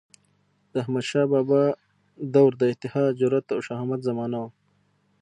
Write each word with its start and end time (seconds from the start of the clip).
د 0.71 0.73
احمدشاه 0.83 1.27
بابا 1.31 1.61
دور 2.33 2.51
د 2.57 2.61
اتحاد، 2.73 3.11
جرئت 3.21 3.47
او 3.55 3.59
شهامت 3.67 3.99
زمانه 4.09 4.37
وه. 4.41 4.49